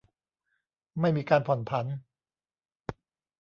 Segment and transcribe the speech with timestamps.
[0.99, 1.85] ไม่มีการผ่อนผัน